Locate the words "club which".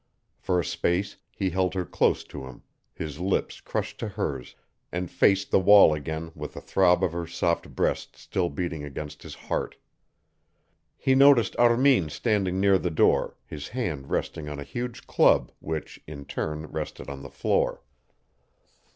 15.05-16.01